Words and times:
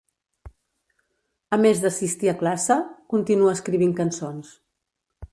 A 1.57 1.59
més 1.65 1.83
d'assistir 1.83 2.31
a 2.33 2.35
classe, 2.39 2.77
continua 3.15 3.53
escrivint 3.59 3.93
cançons. 4.03 4.55